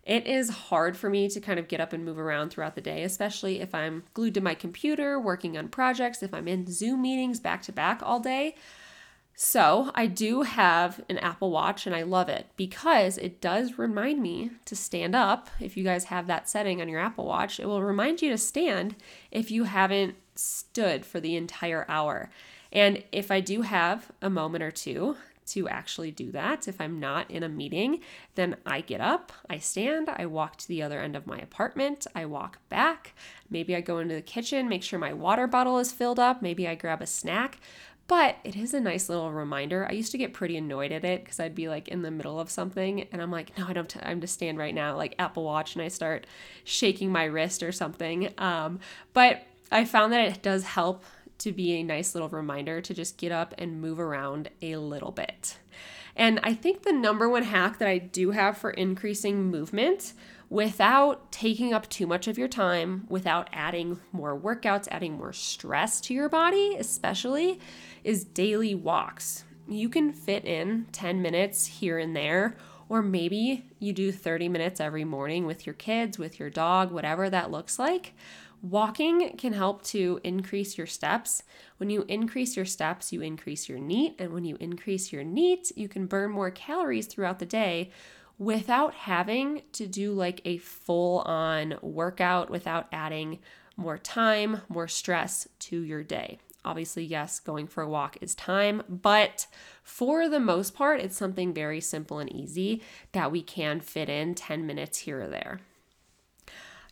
it 0.04 0.28
is 0.28 0.50
hard 0.50 0.98
for 0.98 1.10
me 1.10 1.30
to 1.30 1.40
kind 1.40 1.60
of 1.60 1.70
get 1.70 1.80
up 1.80 1.94
and 1.94 2.04
move 2.04 2.20
around 2.20 2.50
throughout 2.50 2.76
the 2.76 2.82
day, 2.82 3.04
especially 3.04 3.62
if 3.62 3.74
I'm 3.74 4.04
glued 4.14 4.34
to 4.34 4.42
my 4.42 4.54
computer 4.54 5.18
working 5.18 5.58
on 5.58 5.70
projects, 5.70 6.22
if 6.22 6.34
I'm 6.34 6.48
in 6.50 6.70
Zoom 6.70 7.04
meetings 7.04 7.40
back 7.40 7.62
to 7.64 7.72
back 7.72 8.02
all 8.04 8.20
day. 8.20 8.56
So 9.34 9.92
I 9.96 10.08
do 10.08 10.42
have 10.42 11.00
an 11.08 11.20
Apple 11.20 11.52
Watch 11.52 11.88
and 11.88 11.96
I 11.96 12.02
love 12.02 12.28
it 12.28 12.48
because 12.58 13.18
it 13.18 13.40
does 13.40 13.78
remind 13.78 14.22
me 14.22 14.52
to 14.66 14.76
stand 14.76 15.16
up. 15.16 15.50
If 15.62 15.78
you 15.78 15.86
guys 15.86 16.06
have 16.06 16.28
that 16.28 16.50
setting 16.50 16.82
on 16.82 16.90
your 16.90 17.00
Apple 17.00 17.26
Watch, 17.26 17.62
it 17.62 17.66
will 17.66 17.84
remind 17.84 18.22
you 18.22 18.30
to 18.32 18.38
stand 18.38 18.96
if 19.32 19.52
you 19.52 19.64
haven't 19.64 20.16
stood 20.36 21.06
for 21.06 21.20
the 21.20 21.36
entire 21.36 21.86
hour. 21.88 22.30
And 22.72 23.04
if 23.12 23.32
I 23.32 23.40
do 23.40 23.62
have 23.62 24.12
a 24.22 24.30
moment 24.30 24.64
or 24.64 24.72
two 24.72 25.16
to 25.48 25.68
actually 25.70 26.12
do 26.12 26.32
that, 26.32 26.68
if 26.68 26.82
I'm 26.82 27.00
not 27.00 27.32
in 27.32 27.44
a 27.44 27.50
meeting, 27.50 28.02
then 28.36 28.58
I 28.66 28.82
get 28.82 29.00
up, 29.00 29.32
I 29.50 29.60
stand, 29.60 30.10
I 30.10 30.26
walk 30.26 30.58
to 30.58 30.68
the 30.68 30.84
other 30.84 31.00
end 31.00 31.16
of 31.16 31.26
my 31.26 31.38
apartment, 31.38 32.06
I 32.14 32.26
walk 32.26 32.60
back. 32.70 33.14
Maybe 33.50 33.76
I 33.76 33.82
go 33.82 34.00
into 34.00 34.16
the 34.16 34.22
kitchen, 34.22 34.68
make 34.68 34.84
sure 34.84 35.00
my 35.00 35.14
water 35.14 35.48
bottle 35.48 35.80
is 35.80 35.92
filled 35.94 36.20
up, 36.20 36.42
maybe 36.42 36.68
I 36.68 36.76
grab 36.76 37.02
a 37.02 37.08
snack. 37.08 37.60
But 38.08 38.38
it 38.46 38.56
is 38.56 38.74
a 38.74 38.80
nice 38.80 39.10
little 39.10 39.34
reminder. 39.34 39.86
I 39.86 39.92
used 39.92 40.14
to 40.14 40.18
get 40.18 40.34
pretty 40.34 40.56
annoyed 40.56 40.94
at 40.94 41.04
it 41.04 41.26
because 41.26 41.42
I'd 41.42 41.56
be 41.56 41.68
like 41.68 41.90
in 41.90 42.04
the 42.04 42.12
middle 42.12 42.40
of 42.40 42.50
something 42.50 43.02
and 43.12 43.22
I'm 43.22 43.32
like, 43.32 43.58
no, 43.58 43.68
I 43.68 43.74
don't, 43.74 43.98
I'm 44.02 44.22
to 44.22 44.28
stand 44.28 44.58
right 44.58 44.74
now, 44.74 44.96
like 44.96 45.16
Apple 45.20 45.44
Watch, 45.44 45.76
and 45.76 45.84
I 45.84 45.90
start 45.90 46.26
shaking 46.64 47.12
my 47.12 47.26
wrist 47.26 47.64
or 47.64 47.74
something. 47.74 48.34
Um, 48.38 48.80
but 49.14 49.44
I 49.72 49.84
found 49.84 50.14
that 50.14 50.22
it 50.22 50.42
does 50.42 50.64
help 50.64 51.04
to 51.40 51.52
be 51.52 51.74
a 51.74 51.84
nice 51.84 52.16
little 52.16 52.30
reminder 52.30 52.82
to 52.82 52.94
just 52.94 53.18
get 53.18 53.32
up 53.32 53.54
and 53.58 53.82
move 53.82 54.00
around 54.00 54.50
a 54.62 54.78
little 54.78 55.12
bit. 55.12 55.58
And 56.16 56.40
I 56.42 56.54
think 56.56 56.82
the 56.82 56.92
number 56.92 57.30
one 57.30 57.44
hack 57.44 57.78
that 57.78 57.88
I 57.88 58.00
do 58.00 58.32
have 58.32 58.58
for 58.58 58.72
increasing 58.72 59.52
movement 59.52 60.14
without 60.50 61.32
taking 61.32 61.74
up 61.74 61.88
too 61.90 62.08
much 62.08 62.28
of 62.28 62.38
your 62.38 62.48
time, 62.48 63.06
without 63.10 63.50
adding 63.54 64.00
more 64.12 64.38
workouts, 64.40 64.88
adding 64.90 65.18
more 65.18 65.34
stress 65.34 66.02
to 66.02 66.14
your 66.14 66.30
body, 66.30 66.76
especially, 66.80 67.60
is 68.04 68.24
daily 68.24 68.74
walks. 68.74 69.44
You 69.68 69.90
can 69.90 70.14
fit 70.14 70.46
in 70.46 70.88
10 70.92 71.22
minutes 71.22 71.68
here 71.68 72.00
and 72.00 72.16
there, 72.16 72.56
or 72.90 73.02
maybe 73.02 73.66
you 73.80 73.92
do 73.92 74.12
30 74.12 74.48
minutes 74.48 74.80
every 74.80 75.04
morning 75.04 75.46
with 75.46 75.66
your 75.66 75.76
kids, 75.76 76.18
with 76.18 76.40
your 76.40 76.50
dog, 76.50 76.92
whatever 76.92 77.30
that 77.30 77.52
looks 77.52 77.78
like. 77.78 78.14
Walking 78.62 79.38
can 79.38 79.54
help 79.54 79.84
to 79.86 80.20
increase 80.24 80.78
your 80.78 80.88
steps. 80.88 81.44
When 81.78 81.90
you 81.90 82.06
increase 82.08 82.56
your 82.56 82.66
steps, 82.66 83.14
you 83.14 83.22
increase 83.22 83.70
your 83.70 83.78
NEAT. 83.78 84.16
And 84.20 84.34
when 84.34 84.46
you 84.46 84.58
increase 84.60 85.12
your 85.12 85.24
NEAT, 85.24 85.72
you 85.76 85.88
can 85.88 86.08
burn 86.08 86.32
more 86.32 86.50
calories 86.50 87.06
throughout 87.08 87.40
the 87.40 87.46
day 87.46 87.92
without 88.40 88.94
having 88.94 89.62
to 89.74 89.88
do 89.88 90.12
like 90.12 90.42
a 90.46 90.58
full 90.58 91.20
on 91.22 91.78
workout, 91.82 92.50
without 92.50 92.88
adding 92.92 93.40
more 93.76 93.98
time, 93.98 94.62
more 94.70 94.88
stress 94.88 95.48
to 95.60 95.82
your 95.82 96.04
day. 96.04 96.40
Obviously, 96.66 97.04
yes, 97.06 97.40
going 97.40 97.68
for 97.68 97.82
a 97.84 97.90
walk 97.90 98.18
is 98.20 98.36
time, 98.36 98.84
but 98.90 99.48
for 99.84 100.28
the 100.28 100.40
most 100.40 100.76
part, 100.76 101.00
it's 101.00 101.16
something 101.16 101.54
very 101.54 101.80
simple 101.80 102.20
and 102.20 102.32
easy 102.34 102.82
that 103.14 103.32
we 103.32 103.42
can 103.42 103.80
fit 103.80 104.10
in 104.10 104.36
10 104.36 104.66
minutes 104.66 105.00
here 105.00 105.22
or 105.22 105.28
there. 105.28 105.62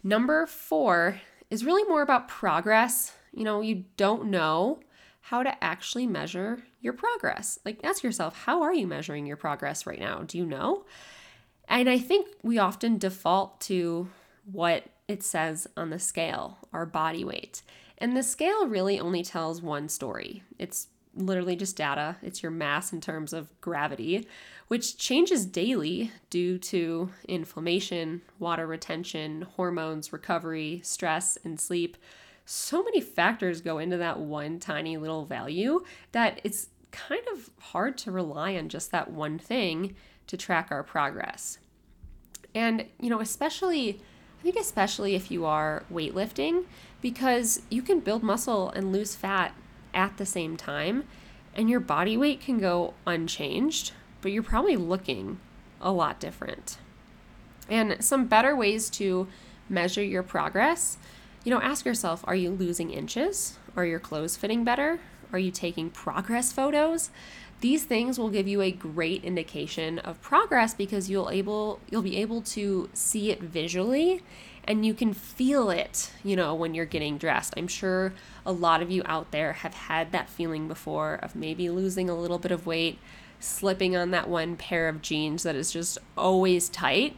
Number 0.03 0.45
four 0.45 1.19
is 1.55 1.63
really 1.65 1.85
more 1.85 2.01
about 2.01 2.27
progress. 2.27 3.13
You 3.33 3.45
know, 3.45 3.61
you 3.61 3.85
don't 3.95 4.25
know 4.25 4.79
how 5.21 5.41
to 5.41 5.63
actually 5.63 6.05
measure 6.05 6.61
your 6.81 6.91
progress. 6.91 7.57
Like, 7.63 7.79
ask 7.81 8.03
yourself, 8.03 8.43
how 8.43 8.61
are 8.61 8.73
you 8.73 8.85
measuring 8.85 9.25
your 9.25 9.37
progress 9.37 9.87
right 9.87 9.99
now? 9.99 10.23
Do 10.27 10.37
you 10.37 10.45
know? 10.45 10.83
And 11.69 11.89
I 11.89 11.97
think 11.97 12.27
we 12.43 12.59
often 12.59 12.97
default 12.97 13.61
to 13.61 14.09
what 14.51 14.83
it 15.07 15.23
says 15.23 15.65
on 15.77 15.91
the 15.91 15.97
scale, 15.97 16.57
our 16.73 16.85
body 16.85 17.23
weight. 17.23 17.61
And 17.99 18.17
the 18.17 18.21
scale 18.21 18.67
really 18.67 18.99
only 18.99 19.23
tells 19.23 19.61
one 19.61 19.87
story. 19.87 20.43
It's 20.59 20.87
literally 21.15 21.55
just 21.55 21.77
data, 21.77 22.17
it's 22.21 22.43
your 22.43 22.51
mass 22.51 22.91
in 22.91 23.01
terms 23.01 23.33
of 23.33 23.49
gravity, 23.61 24.27
which 24.67 24.97
changes 24.97 25.45
daily 25.45 26.11
due 26.29 26.57
to 26.57 27.09
inflammation, 27.27 28.21
water 28.39 28.67
retention, 28.67 29.43
hormones, 29.43 30.11
recovery, 30.11 30.81
stress, 30.83 31.37
and 31.43 31.59
sleep. 31.59 31.97
So 32.45 32.83
many 32.83 33.01
factors 33.01 33.61
go 33.61 33.77
into 33.77 33.97
that 33.97 34.19
one 34.19 34.59
tiny 34.59 34.97
little 34.97 35.25
value 35.25 35.83
that 36.11 36.41
it's 36.43 36.69
kind 36.91 37.23
of 37.33 37.49
hard 37.59 37.97
to 37.99 38.11
rely 38.11 38.55
on 38.55 38.69
just 38.69 38.91
that 38.91 39.11
one 39.11 39.39
thing 39.39 39.95
to 40.27 40.37
track 40.37 40.67
our 40.71 40.83
progress. 40.83 41.59
And, 42.53 42.85
you 42.99 43.09
know, 43.09 43.19
especially, 43.19 44.01
I 44.39 44.43
think, 44.43 44.55
especially 44.55 45.15
if 45.15 45.29
you 45.29 45.45
are 45.45 45.83
weightlifting, 45.91 46.65
because 47.01 47.61
you 47.69 47.81
can 47.81 47.99
build 47.99 48.23
muscle 48.23 48.69
and 48.71 48.91
lose 48.91 49.15
fat 49.15 49.53
at 49.95 50.17
the 50.17 50.25
same 50.25 50.57
time, 50.57 51.05
and 51.55 51.69
your 51.69 51.79
body 51.79 52.17
weight 52.17 52.41
can 52.41 52.59
go 52.59 52.93
unchanged, 53.07 53.93
but 54.21 54.31
you're 54.31 54.43
probably 54.43 54.75
looking 54.75 55.39
a 55.81 55.91
lot 55.91 56.19
different. 56.19 56.77
And 57.69 58.03
some 58.03 58.25
better 58.25 58.55
ways 58.55 58.89
to 58.91 59.27
measure 59.69 60.03
your 60.03 60.21
progress 60.21 60.97
you 61.45 61.51
know, 61.51 61.61
ask 61.61 61.85
yourself 61.85 62.21
are 62.25 62.35
you 62.35 62.49
losing 62.49 62.89
inches? 62.89 63.57
Are 63.77 63.85
your 63.85 63.99
clothes 63.99 64.35
fitting 64.35 64.65
better? 64.65 64.99
Are 65.31 65.39
you 65.39 65.51
taking 65.51 65.91
progress 65.91 66.51
photos? 66.51 67.11
These 67.61 67.85
things 67.85 68.19
will 68.19 68.29
give 68.29 68.47
you 68.47 68.61
a 68.61 68.71
great 68.71 69.23
indication 69.23 69.99
of 69.99 70.21
progress 70.21 70.73
because 70.73 71.09
you'll 71.09 71.29
able 71.29 71.79
you'll 71.89 72.01
be 72.01 72.17
able 72.17 72.41
to 72.41 72.89
see 72.93 73.31
it 73.31 73.41
visually 73.41 74.21
and 74.67 74.85
you 74.85 74.93
can 74.93 75.13
feel 75.13 75.69
it, 75.69 76.11
you 76.23 76.35
know, 76.35 76.53
when 76.53 76.73
you're 76.73 76.85
getting 76.85 77.17
dressed. 77.17 77.53
I'm 77.55 77.67
sure 77.67 78.13
a 78.45 78.51
lot 78.51 78.81
of 78.81 78.89
you 78.91 79.03
out 79.05 79.31
there 79.31 79.53
have 79.53 79.73
had 79.73 80.11
that 80.11 80.29
feeling 80.29 80.67
before 80.67 81.15
of 81.15 81.35
maybe 81.35 81.69
losing 81.69 82.09
a 82.09 82.15
little 82.15 82.39
bit 82.39 82.51
of 82.51 82.65
weight, 82.65 82.97
slipping 83.39 83.95
on 83.95 84.11
that 84.11 84.27
one 84.27 84.55
pair 84.55 84.89
of 84.89 85.01
jeans 85.01 85.43
that 85.43 85.55
is 85.55 85.71
just 85.71 85.97
always 86.17 86.67
tight, 86.67 87.15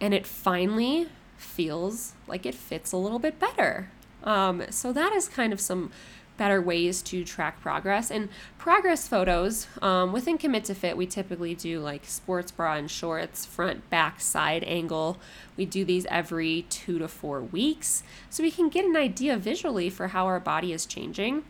and 0.00 0.14
it 0.14 0.26
finally 0.26 1.08
feels 1.36 2.14
like 2.26 2.46
it 2.46 2.54
fits 2.54 2.92
a 2.92 2.96
little 2.96 3.18
bit 3.18 3.38
better. 3.38 3.90
Um, 4.24 4.64
so 4.70 4.92
that 4.92 5.12
is 5.12 5.28
kind 5.28 5.52
of 5.52 5.60
some 5.60 5.92
better 6.36 6.60
ways 6.60 7.02
to 7.02 7.24
track 7.24 7.60
progress. 7.60 8.10
And 8.10 8.28
progress 8.58 9.08
photos 9.08 9.66
um, 9.82 10.12
within 10.12 10.38
Commit 10.38 10.64
to 10.64 10.74
Fit, 10.74 10.96
we 10.96 11.06
typically 11.06 11.54
do 11.54 11.80
like 11.80 12.04
sports 12.04 12.50
bra 12.50 12.74
and 12.74 12.90
shorts, 12.90 13.44
front, 13.46 13.88
back, 13.90 14.20
side 14.20 14.64
angle. 14.64 15.18
We 15.56 15.64
do 15.64 15.84
these 15.84 16.06
every 16.06 16.66
two 16.68 16.98
to 16.98 17.08
four 17.08 17.40
weeks 17.40 18.02
so 18.30 18.42
we 18.42 18.50
can 18.50 18.68
get 18.68 18.84
an 18.84 18.96
idea 18.96 19.36
visually 19.36 19.90
for 19.90 20.08
how 20.08 20.26
our 20.26 20.40
body 20.40 20.72
is 20.72 20.86
changing. 20.86 21.44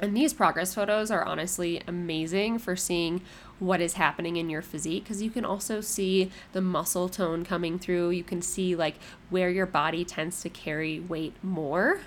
And 0.00 0.16
these 0.16 0.32
progress 0.32 0.74
photos 0.74 1.10
are 1.10 1.24
honestly 1.24 1.82
amazing 1.86 2.58
for 2.58 2.74
seeing 2.74 3.20
what 3.58 3.82
is 3.82 3.94
happening 3.94 4.36
in 4.36 4.48
your 4.48 4.62
physique 4.62 5.04
because 5.04 5.20
you 5.22 5.30
can 5.30 5.44
also 5.44 5.82
see 5.82 6.30
the 6.52 6.62
muscle 6.62 7.10
tone 7.10 7.44
coming 7.44 7.78
through. 7.78 8.10
You 8.10 8.24
can 8.24 8.40
see 8.40 8.74
like 8.74 8.94
where 9.28 9.50
your 9.50 9.66
body 9.66 10.04
tends 10.04 10.40
to 10.40 10.48
carry 10.48 10.98
weight 10.98 11.34
more. 11.42 12.00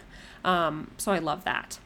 Um, 0.44 0.92
so 0.98 1.12
I 1.12 1.20
love 1.20 1.44
that. 1.46 1.78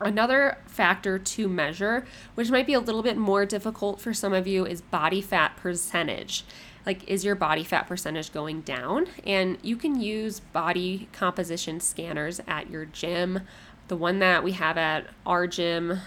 Another 0.00 0.58
factor 0.66 1.18
to 1.18 1.48
measure, 1.48 2.06
which 2.34 2.50
might 2.50 2.66
be 2.66 2.74
a 2.74 2.80
little 2.80 3.02
bit 3.02 3.16
more 3.16 3.44
difficult 3.44 4.00
for 4.00 4.14
some 4.14 4.32
of 4.32 4.46
you, 4.46 4.64
is 4.64 4.80
body 4.80 5.20
fat 5.20 5.56
percentage. 5.56 6.44
Like, 6.86 7.06
is 7.08 7.24
your 7.24 7.34
body 7.34 7.64
fat 7.64 7.86
percentage 7.86 8.32
going 8.32 8.60
down? 8.62 9.08
And 9.26 9.58
you 9.62 9.76
can 9.76 10.00
use 10.00 10.40
body 10.40 11.08
composition 11.12 11.80
scanners 11.80 12.40
at 12.46 12.70
your 12.70 12.84
gym. 12.84 13.40
The 13.88 13.96
one 13.96 14.20
that 14.20 14.44
we 14.44 14.52
have 14.52 14.78
at 14.78 15.08
our 15.26 15.46
gym, 15.46 16.00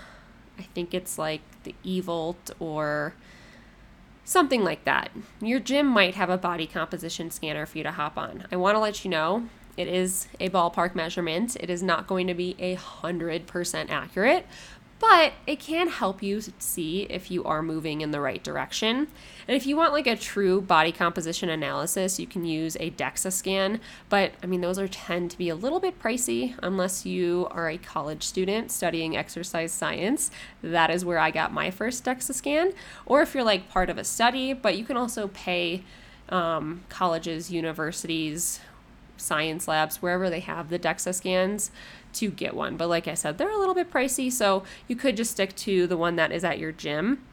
I 0.58 0.64
think 0.74 0.94
it's 0.94 1.18
like 1.18 1.42
the 1.64 1.76
Evolt 1.86 2.52
or 2.60 3.14
something 4.24 4.64
like 4.64 4.86
that. 4.86 5.12
Your 5.42 5.60
gym 5.60 5.86
might 5.86 6.16
have 6.16 6.30
a 6.30 6.38
body 6.38 6.66
composition 6.66 7.30
scanner 7.30 7.66
for 7.66 7.78
you 7.78 7.84
to 7.84 7.92
hop 7.92 8.18
on. 8.18 8.48
I 8.52 8.56
want 8.56 8.76
to 8.76 8.80
let 8.80 9.04
you 9.04 9.12
know 9.12 9.50
it 9.82 9.88
is 9.88 10.28
a 10.40 10.50
ballpark 10.50 10.94
measurement. 10.94 11.58
It 11.60 11.70
is 11.70 11.82
not 11.82 12.06
going 12.06 12.28
to 12.28 12.36
be 12.36 12.56
a 12.60 12.76
hundred 12.76 13.48
percent 13.48 13.90
accurate, 13.90 14.46
but 15.00 15.34
it 15.48 15.60
can 15.60 15.88
help 15.88 16.22
you 16.22 16.42
see 16.60 17.08
if 17.10 17.32
you 17.32 17.44
are 17.44 17.64
moving 17.64 18.02
in 18.02 18.12
the 18.12 18.22
right 18.22 18.44
direction. 18.44 19.08
And 19.48 19.58
if 19.58 19.66
you 19.66 19.76
want 19.76 19.94
like 19.94 20.06
a 20.06 20.16
true 20.16 20.62
body 20.62 20.92
composition 20.92 21.50
analysis, 21.50 22.20
you 22.20 22.28
can 22.28 22.46
use 22.46 22.78
a 22.80 22.92
DEXA 22.92 23.34
scan, 23.34 23.82
but 24.10 24.34
I 24.44 24.46
mean 24.46 24.62
those 24.62 24.78
are 24.78 24.88
tend 24.88 25.32
to 25.32 25.38
be 25.40 25.50
a 25.50 25.56
little 25.56 25.80
bit 25.80 26.00
pricey 26.00 26.54
unless 26.62 27.04
you 27.04 27.48
are 27.50 27.68
a 27.68 27.80
college 27.80 28.22
student 28.22 28.72
studying 28.72 29.18
exercise 29.18 29.72
science. 29.72 30.30
That 30.62 30.92
is 30.92 31.04
where 31.04 31.18
I 31.18 31.32
got 31.32 31.52
my 31.52 31.72
first 31.72 32.06
DEXA 32.06 32.36
scan, 32.36 32.74
or 33.08 33.24
if 33.24 33.34
you're 33.34 33.44
like 33.44 33.70
part 33.70 33.90
of 33.90 33.98
a 33.98 34.04
study, 34.04 34.54
but 34.54 34.78
you 34.78 34.86
can 34.86 34.98
also 34.98 35.30
pay 35.30 35.84
um, 36.30 36.84
colleges, 36.90 37.52
universities, 37.52 38.60
science 39.22 39.68
labs, 39.68 40.02
wherever 40.02 40.30
they 40.30 40.40
have 40.42 40.70
the 40.70 40.80
DEXA 40.80 41.14
scans 41.14 41.72
to 42.14 42.30
get 42.30 42.54
one. 42.54 42.78
But 42.78 42.90
like 42.90 43.08
I 43.08 43.14
said, 43.14 43.38
they're 43.38 43.52
a 43.52 43.58
little 43.58 43.76
bit 43.76 43.92
pricey, 43.92 44.32
so 44.32 44.64
you 44.88 44.96
could 44.96 45.18
just 45.18 45.32
stick 45.32 45.56
to 45.58 45.88
the 45.88 45.98
one 45.98 46.16
that 46.18 46.32
is 46.32 46.44
at 46.44 46.60
your 46.60 46.72
gym. 46.72 47.24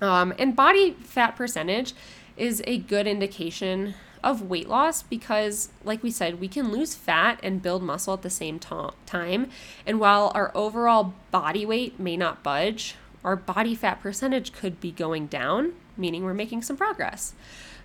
Um, 0.00 0.34
and 0.38 0.56
body 0.56 0.92
fat 1.02 1.36
percentage 1.36 1.92
is 2.36 2.62
a 2.66 2.78
good 2.78 3.06
indication 3.06 3.94
of 4.22 4.42
weight 4.42 4.68
loss 4.68 5.02
because, 5.02 5.70
like 5.84 6.02
we 6.02 6.10
said, 6.10 6.40
we 6.40 6.48
can 6.48 6.70
lose 6.70 6.94
fat 6.94 7.38
and 7.42 7.60
build 7.62 7.82
muscle 7.82 8.14
at 8.14 8.22
the 8.22 8.30
same 8.30 8.58
time. 8.58 9.50
And 9.86 10.00
while 10.00 10.30
our 10.34 10.52
overall 10.54 11.14
body 11.30 11.66
weight 11.66 11.98
may 11.98 12.16
not 12.16 12.42
budge, 12.42 12.96
our 13.24 13.36
body 13.36 13.74
fat 13.74 14.00
percentage 14.00 14.52
could 14.52 14.80
be 14.80 14.90
going 14.90 15.26
down, 15.26 15.72
meaning 15.96 16.24
we're 16.24 16.34
making 16.34 16.62
some 16.62 16.76
progress. 16.76 17.34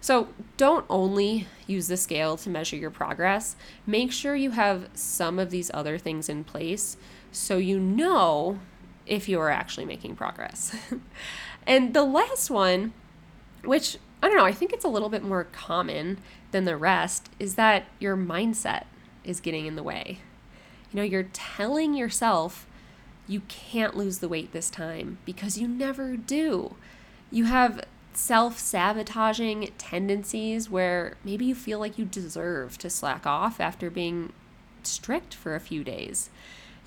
So 0.01 0.29
don't 0.57 0.85
only 0.89 1.47
use 1.65 1.87
the 1.87 1.97
scale 1.97 2.37
to 2.37 2.49
measure 2.49 2.75
your 2.75 2.91
progress. 2.91 3.55
Make 3.85 4.11
sure 4.11 4.35
you 4.35 4.51
have 4.51 4.89
some 4.93 5.39
of 5.39 5.49
these 5.49 5.71
other 5.73 5.97
things 5.97 6.29
in 6.29 6.43
place 6.43 6.97
so 7.31 7.57
you 7.57 7.79
know 7.79 8.59
if 9.05 9.29
you 9.29 9.39
are 9.39 9.49
actually 9.49 9.85
making 9.85 10.15
progress. 10.15 10.75
and 11.67 11.93
the 11.93 12.03
last 12.03 12.49
one, 12.49 12.93
which 13.63 13.97
I 14.21 14.27
don't 14.27 14.37
know, 14.37 14.45
I 14.45 14.51
think 14.51 14.73
it's 14.73 14.85
a 14.85 14.89
little 14.89 15.09
bit 15.09 15.23
more 15.23 15.45
common 15.45 16.19
than 16.51 16.65
the 16.65 16.77
rest, 16.77 17.29
is 17.39 17.55
that 17.55 17.85
your 17.99 18.17
mindset 18.17 18.85
is 19.23 19.39
getting 19.39 19.65
in 19.65 19.75
the 19.75 19.83
way. 19.83 20.19
You 20.91 20.97
know, 20.97 21.03
you're 21.03 21.29
telling 21.33 21.93
yourself 21.93 22.67
you 23.27 23.41
can't 23.47 23.95
lose 23.95 24.19
the 24.19 24.29
weight 24.29 24.53
this 24.53 24.69
time 24.69 25.17
because 25.25 25.57
you 25.57 25.67
never 25.67 26.15
do. 26.15 26.75
You 27.29 27.45
have 27.45 27.81
self 28.17 28.57
sabotaging 28.57 29.71
tendencies 29.77 30.71
where 30.71 31.15
maybe 31.23 31.45
you 31.45 31.53
feel 31.53 31.77
like 31.77 31.99
you 31.99 32.05
deserve 32.05 32.75
to 32.79 32.89
slack 32.89 33.27
off 33.27 33.59
after 33.59 33.91
being 33.91 34.33
strict 34.81 35.35
for 35.35 35.53
a 35.53 35.59
few 35.59 35.83
days 35.83 36.31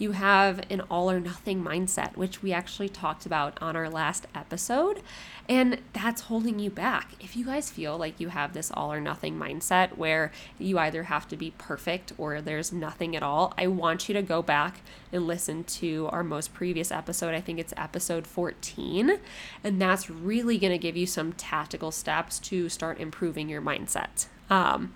you 0.00 0.12
have 0.12 0.62
an 0.71 0.80
all 0.90 1.11
or 1.11 1.21
nothing 1.21 1.62
mindset, 1.62 2.16
which 2.16 2.42
we 2.42 2.54
actually 2.54 2.88
talked 2.88 3.26
about 3.26 3.61
on 3.61 3.76
our 3.76 3.90
last 3.90 4.26
episode. 4.35 5.02
And 5.47 5.78
that's 5.92 6.23
holding 6.23 6.59
you 6.59 6.71
back. 6.71 7.12
If 7.21 7.37
you 7.37 7.45
guys 7.45 7.71
feel 7.71 7.99
like 7.99 8.19
you 8.19 8.28
have 8.28 8.54
this 8.54 8.71
all 8.73 8.90
or 8.90 9.00
nothing 9.00 9.38
mindset 9.38 9.99
where 9.99 10.33
you 10.59 10.78
either 10.78 11.02
have 11.04 11.28
to 11.28 11.37
be 11.37 11.52
perfect 11.59 12.14
or 12.16 12.40
there's 12.40 12.73
nothing 12.73 13.14
at 13.14 13.23
all, 13.23 13.52
I 13.59 13.66
want 13.66 14.09
you 14.09 14.14
to 14.14 14.23
go 14.23 14.40
back 14.40 14.80
and 15.12 15.26
listen 15.26 15.64
to 15.64 16.09
our 16.12 16.25
most 16.25 16.54
previous 16.54 16.90
episode. 16.90 17.35
I 17.35 17.42
think 17.42 17.59
it's 17.59 17.75
episode 17.76 18.26
14. 18.26 19.19
And 19.62 19.83
that's 19.83 20.09
really 20.09 20.57
going 20.57 20.73
to 20.73 20.78
give 20.78 20.97
you 20.97 21.07
some 21.07 21.35
tactical 21.35 21.90
steps 21.90 22.38
to 22.38 22.71
start 22.71 22.99
improving 22.99 23.50
your 23.50 23.61
mindset. 23.61 24.28
Um, 24.49 24.95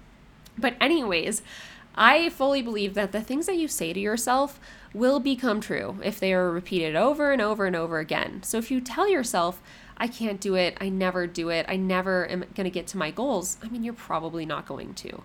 but, 0.57 0.77
anyways, 0.81 1.43
I 1.95 2.29
fully 2.31 2.63
believe 2.63 2.95
that 2.95 3.13
the 3.13 3.21
things 3.21 3.47
that 3.47 3.57
you 3.57 3.69
say 3.69 3.93
to 3.93 4.01
yourself 4.01 4.59
will 4.93 5.21
become 5.21 5.61
true 5.61 5.99
if 6.03 6.19
they 6.19 6.33
are 6.33 6.51
repeated 6.51 6.97
over 6.97 7.33
and 7.33 7.41
over 7.41 7.67
and 7.67 7.77
over 7.77 7.99
again. 7.99 8.43
So 8.43 8.59
if 8.59 8.71
you 8.71 8.81
tell 8.81 9.09
yourself, 9.09 9.63
I 9.97 10.09
can't 10.09 10.41
do 10.41 10.55
it, 10.55 10.77
I 10.81 10.89
never 10.89 11.27
do 11.27 11.51
it, 11.51 11.67
I 11.69 11.77
never 11.77 12.29
am 12.29 12.41
going 12.55 12.65
to 12.65 12.71
get 12.71 12.87
to 12.89 12.99
my 12.99 13.11
goals, 13.11 13.59
I 13.63 13.69
mean, 13.69 13.85
you're 13.85 13.95
probably 13.95 14.45
not 14.45 14.67
going 14.67 14.95
to. 14.95 15.23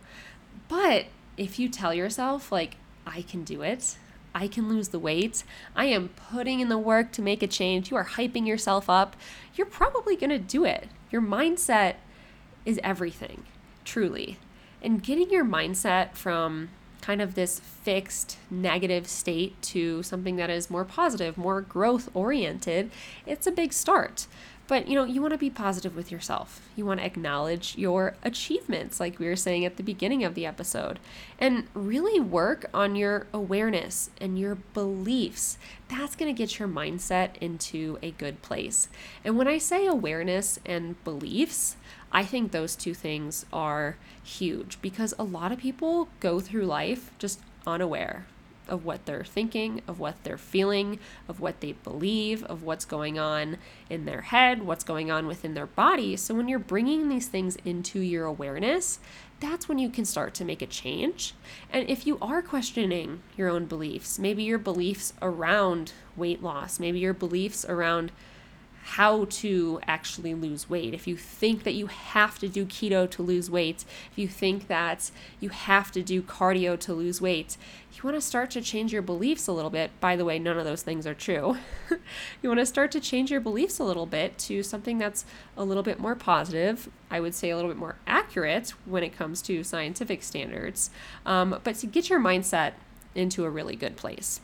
But 0.67 1.05
if 1.37 1.57
you 1.57 1.69
tell 1.69 1.93
yourself, 1.93 2.51
like, 2.51 2.77
I 3.05 3.23
can 3.23 3.43
do 3.43 3.63
it, 3.63 3.97
I 4.35 4.47
can 4.47 4.69
lose 4.69 4.89
the 4.89 4.99
weight, 4.99 5.43
I 5.75 5.85
am 5.85 6.09
putting 6.09 6.59
in 6.59 6.69
the 6.69 6.77
work 6.77 7.11
to 7.13 7.21
make 7.23 7.41
a 7.41 7.47
change, 7.47 7.89
you 7.89 7.97
are 7.97 8.05
hyping 8.05 8.45
yourself 8.45 8.89
up, 8.89 9.15
you're 9.55 9.65
probably 9.65 10.15
going 10.15 10.29
to 10.29 10.37
do 10.37 10.65
it. 10.65 10.87
Your 11.09 11.21
mindset 11.21 11.95
is 12.63 12.79
everything, 12.83 13.45
truly. 13.83 14.37
And 14.81 15.03
getting 15.03 15.29
your 15.29 15.45
mindset 15.45 16.13
from 16.13 16.69
kind 17.01 17.21
of 17.21 17.35
this 17.35 17.59
fixed 17.59 18.37
negative 18.49 19.07
state 19.07 19.61
to 19.61 20.03
something 20.03 20.35
that 20.35 20.49
is 20.49 20.69
more 20.69 20.85
positive, 20.85 21.37
more 21.37 21.61
growth 21.61 22.09
oriented, 22.13 22.91
it's 23.25 23.47
a 23.47 23.51
big 23.51 23.73
start. 23.73 24.27
But 24.69 24.87
you 24.87 24.93
know, 24.93 25.03
you 25.03 25.19
want 25.19 25.33
to 25.33 25.39
be 25.39 25.49
positive 25.49 25.95
with 25.95 26.11
yourself. 26.11 26.61
You 26.75 26.85
want 26.85 26.99
to 26.99 27.05
acknowledge 27.05 27.75
your 27.75 28.13
achievements, 28.21 28.99
like 28.99 29.17
we 29.17 29.25
were 29.25 29.35
saying 29.35 29.65
at 29.65 29.77
the 29.77 29.83
beginning 29.83 30.23
of 30.23 30.35
the 30.35 30.45
episode, 30.45 30.99
and 31.39 31.65
really 31.73 32.19
work 32.19 32.69
on 32.71 32.95
your 32.95 33.25
awareness 33.33 34.11
and 34.21 34.37
your 34.37 34.53
beliefs. 34.75 35.57
That's 35.87 36.15
going 36.15 36.31
to 36.31 36.37
get 36.37 36.59
your 36.59 36.67
mindset 36.67 37.35
into 37.41 37.97
a 38.03 38.11
good 38.11 38.43
place. 38.43 38.89
And 39.25 39.39
when 39.39 39.47
I 39.47 39.57
say 39.57 39.87
awareness 39.87 40.59
and 40.67 41.03
beliefs, 41.03 41.75
I 42.11 42.23
think 42.23 42.51
those 42.51 42.75
two 42.75 42.93
things 42.93 43.47
are 43.51 43.97
huge 44.23 44.79
because 44.83 45.15
a 45.17 45.23
lot 45.23 45.51
of 45.51 45.57
people 45.57 46.09
go 46.19 46.39
through 46.39 46.65
life 46.65 47.09
just 47.17 47.39
unaware 47.65 48.27
of 48.69 48.85
what 48.85 49.05
they're 49.05 49.23
thinking, 49.23 49.81
of 49.87 49.99
what 49.99 50.23
they're 50.23 50.37
feeling, 50.37 50.99
of 51.27 51.39
what 51.39 51.59
they 51.59 51.73
believe, 51.73 52.43
of 52.45 52.63
what's 52.63 52.85
going 52.85 53.19
on 53.19 53.57
in 53.89 54.05
their 54.05 54.21
head, 54.21 54.63
what's 54.63 54.83
going 54.83 55.11
on 55.11 55.27
within 55.27 55.53
their 55.53 55.65
body. 55.65 56.15
So 56.15 56.33
when 56.33 56.47
you're 56.47 56.59
bringing 56.59 57.09
these 57.09 57.27
things 57.27 57.57
into 57.65 57.99
your 57.99 58.25
awareness, 58.25 58.99
that's 59.39 59.69
when 59.69 59.79
you 59.79 59.89
can 59.89 60.05
start 60.05 60.33
to 60.35 60.45
make 60.45 60.61
a 60.61 60.67
change. 60.67 61.33
And 61.71 61.89
if 61.89 62.05
you 62.05 62.17
are 62.21 62.41
questioning 62.41 63.21
your 63.37 63.49
own 63.49 63.65
beliefs, 63.65 64.19
maybe 64.19 64.43
your 64.43 64.57
beliefs 64.57 65.13
around 65.21 65.93
weight 66.15 66.43
loss, 66.43 66.79
maybe 66.79 66.99
your 66.99 67.13
beliefs 67.13 67.65
around 67.65 68.11
how 68.95 69.25
to 69.25 69.79
actually 69.87 70.33
lose 70.33 70.67
weight. 70.67 70.95
If 70.95 71.05
you 71.05 71.15
think 71.15 71.63
that 71.63 71.73
you 71.75 71.85
have 71.87 72.39
to 72.39 72.47
do 72.47 72.65
keto 72.65 73.07
to 73.11 73.21
lose 73.21 73.49
weight, 73.49 73.85
if 74.11 74.17
you 74.17 74.27
think 74.27 74.67
that 74.67 75.11
you 75.39 75.49
have 75.49 75.91
to 75.91 76.01
do 76.01 76.23
cardio 76.23 76.77
to 76.79 76.93
lose 76.93 77.21
weight, 77.21 77.55
you 77.93 78.01
want 78.03 78.15
to 78.15 78.21
start 78.21 78.49
to 78.51 78.61
change 78.61 78.91
your 78.91 79.03
beliefs 79.03 79.45
a 79.45 79.51
little 79.51 79.69
bit. 79.69 79.91
By 79.99 80.15
the 80.15 80.25
way, 80.25 80.39
none 80.39 80.57
of 80.57 80.65
those 80.65 80.81
things 80.81 81.05
are 81.05 81.13
true. 81.13 81.57
you 82.41 82.49
want 82.49 82.59
to 82.59 82.65
start 82.65 82.91
to 82.93 82.99
change 82.99 83.29
your 83.29 83.41
beliefs 83.41 83.77
a 83.77 83.83
little 83.83 84.07
bit 84.07 84.39
to 84.39 84.63
something 84.63 84.97
that's 84.97 85.23
a 85.55 85.63
little 85.63 85.83
bit 85.83 85.99
more 85.99 86.15
positive. 86.15 86.89
I 87.11 87.19
would 87.19 87.35
say 87.35 87.51
a 87.51 87.55
little 87.55 87.69
bit 87.69 87.77
more 87.77 87.97
accurate 88.07 88.73
when 88.85 89.03
it 89.03 89.15
comes 89.15 89.43
to 89.43 89.63
scientific 89.63 90.23
standards, 90.23 90.89
um, 91.27 91.59
but 91.63 91.75
to 91.75 91.85
get 91.85 92.09
your 92.09 92.19
mindset 92.19 92.73
into 93.13 93.45
a 93.45 93.51
really 93.51 93.75
good 93.75 93.97
place. 93.97 94.41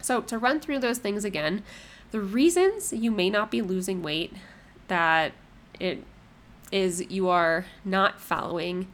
So, 0.00 0.20
to 0.20 0.38
run 0.38 0.60
through 0.60 0.80
those 0.80 0.98
things 0.98 1.24
again, 1.24 1.64
the 2.14 2.20
reasons 2.20 2.92
you 2.92 3.10
may 3.10 3.28
not 3.28 3.50
be 3.50 3.60
losing 3.60 4.00
weight 4.00 4.32
that 4.86 5.32
it 5.80 6.04
is 6.70 7.04
you 7.10 7.28
are 7.28 7.66
not 7.84 8.20
following 8.20 8.86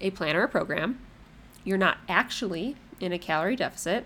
a 0.00 0.10
plan 0.10 0.34
or 0.34 0.42
a 0.42 0.48
program, 0.48 0.98
you're 1.62 1.78
not 1.78 1.98
actually 2.08 2.74
in 2.98 3.12
a 3.12 3.20
calorie 3.20 3.54
deficit, 3.54 4.04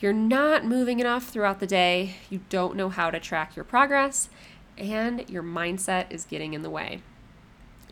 you're 0.00 0.12
not 0.12 0.64
moving 0.64 0.98
enough 0.98 1.28
throughout 1.28 1.60
the 1.60 1.68
day, 1.68 2.16
you 2.28 2.40
don't 2.48 2.74
know 2.74 2.88
how 2.88 3.12
to 3.12 3.20
track 3.20 3.54
your 3.54 3.64
progress, 3.64 4.28
and 4.76 5.30
your 5.30 5.44
mindset 5.44 6.10
is 6.10 6.24
getting 6.24 6.54
in 6.54 6.62
the 6.62 6.70
way. 6.70 7.00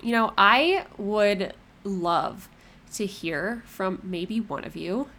You 0.02 0.10
know, 0.10 0.32
I 0.36 0.86
would 0.98 1.54
love 1.84 2.48
to 2.94 3.06
hear 3.06 3.62
from 3.66 4.00
maybe 4.02 4.40
one 4.40 4.64
of 4.64 4.74
you 4.74 5.10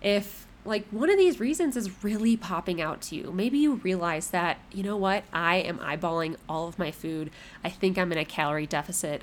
if 0.00 0.46
like 0.64 0.86
one 0.90 1.10
of 1.10 1.18
these 1.18 1.40
reasons 1.40 1.76
is 1.76 2.04
really 2.04 2.36
popping 2.36 2.80
out 2.80 3.00
to 3.02 3.16
you. 3.16 3.32
Maybe 3.32 3.58
you 3.58 3.74
realize 3.76 4.30
that, 4.30 4.58
you 4.70 4.82
know 4.82 4.96
what, 4.96 5.24
I 5.32 5.56
am 5.56 5.78
eyeballing 5.78 6.36
all 6.48 6.68
of 6.68 6.78
my 6.78 6.90
food. 6.90 7.30
I 7.64 7.68
think 7.68 7.98
I'm 7.98 8.12
in 8.12 8.18
a 8.18 8.24
calorie 8.24 8.66
deficit, 8.66 9.22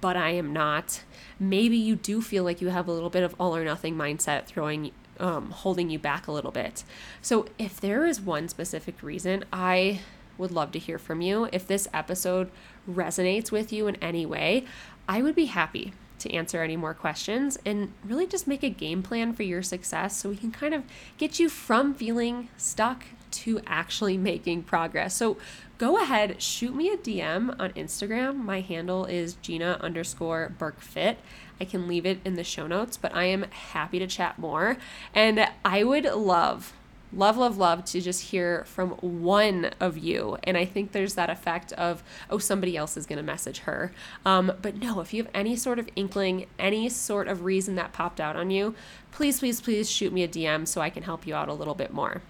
but 0.00 0.16
I 0.16 0.30
am 0.30 0.52
not. 0.52 1.04
Maybe 1.38 1.76
you 1.76 1.94
do 1.94 2.20
feel 2.20 2.42
like 2.42 2.60
you 2.60 2.68
have 2.68 2.88
a 2.88 2.92
little 2.92 3.10
bit 3.10 3.22
of 3.22 3.36
all 3.38 3.54
or 3.54 3.64
nothing 3.64 3.94
mindset 3.94 4.46
throwing 4.46 4.90
um, 5.20 5.50
holding 5.50 5.90
you 5.90 5.98
back 5.98 6.26
a 6.26 6.32
little 6.32 6.50
bit. 6.50 6.82
So 7.20 7.46
if 7.58 7.78
there 7.78 8.06
is 8.06 8.20
one 8.20 8.48
specific 8.48 9.02
reason, 9.02 9.44
I 9.52 10.00
would 10.38 10.50
love 10.50 10.72
to 10.72 10.78
hear 10.78 10.98
from 10.98 11.20
you. 11.20 11.48
If 11.52 11.66
this 11.66 11.86
episode 11.92 12.50
resonates 12.90 13.52
with 13.52 13.72
you 13.72 13.86
in 13.86 13.96
any 13.96 14.24
way, 14.24 14.64
I 15.06 15.20
would 15.20 15.34
be 15.34 15.44
happy 15.44 15.92
to 16.20 16.32
answer 16.32 16.62
any 16.62 16.76
more 16.76 16.94
questions 16.94 17.58
and 17.64 17.92
really 18.04 18.26
just 18.26 18.46
make 18.46 18.62
a 18.62 18.70
game 18.70 19.02
plan 19.02 19.32
for 19.32 19.42
your 19.42 19.62
success 19.62 20.16
so 20.16 20.28
we 20.28 20.36
can 20.36 20.50
kind 20.52 20.74
of 20.74 20.84
get 21.18 21.38
you 21.38 21.48
from 21.48 21.94
feeling 21.94 22.48
stuck 22.56 23.04
to 23.30 23.60
actually 23.66 24.16
making 24.30 24.62
progress. 24.62 25.14
So 25.16 25.36
go 25.78 26.00
ahead, 26.00 26.40
shoot 26.40 26.74
me 26.74 26.90
a 26.90 26.96
DM 26.96 27.58
on 27.58 27.70
Instagram. 27.72 28.36
My 28.36 28.60
handle 28.60 29.04
is 29.04 29.34
Gina 29.34 29.78
underscore 29.80 30.54
BurckFit. 30.58 31.16
I 31.60 31.64
can 31.64 31.86
leave 31.86 32.06
it 32.06 32.20
in 32.24 32.34
the 32.34 32.44
show 32.44 32.66
notes, 32.66 32.96
but 32.96 33.14
I 33.14 33.24
am 33.24 33.42
happy 33.50 33.98
to 33.98 34.06
chat 34.06 34.38
more. 34.38 34.78
And 35.14 35.46
I 35.64 35.84
would 35.84 36.04
love 36.04 36.72
love, 37.12 37.36
love, 37.36 37.56
love 37.56 37.84
to 37.86 38.00
just 38.00 38.30
hear 38.30 38.64
from 38.64 38.90
one 39.00 39.70
of 39.80 39.98
you. 39.98 40.38
And 40.44 40.56
I 40.56 40.64
think 40.64 40.92
there's 40.92 41.14
that 41.14 41.30
effect 41.30 41.72
of, 41.72 42.02
oh, 42.28 42.38
somebody 42.38 42.76
else 42.76 42.96
is 42.96 43.06
going 43.06 43.18
to 43.18 43.22
message 43.22 43.60
her. 43.60 43.92
Um, 44.24 44.52
but 44.60 44.76
no, 44.76 45.00
if 45.00 45.12
you 45.12 45.22
have 45.22 45.32
any 45.34 45.56
sort 45.56 45.78
of 45.78 45.88
inkling, 45.96 46.46
any 46.58 46.88
sort 46.88 47.28
of 47.28 47.44
reason 47.44 47.74
that 47.76 47.92
popped 47.92 48.20
out 48.20 48.36
on 48.36 48.50
you, 48.50 48.74
please, 49.12 49.40
please, 49.40 49.60
please 49.60 49.90
shoot 49.90 50.12
me 50.12 50.22
a 50.22 50.28
DM 50.28 50.66
so 50.66 50.80
I 50.80 50.90
can 50.90 51.02
help 51.02 51.26
you 51.26 51.34
out 51.34 51.48
a 51.48 51.54
little 51.54 51.74
bit 51.74 51.92
more. 51.92 52.22